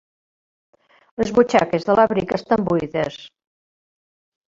Les 1.23 1.29
butxaques 1.35 1.87
de 1.91 1.99
l'abric 2.01 2.35
estan 2.41 2.67
buides. 2.73 3.23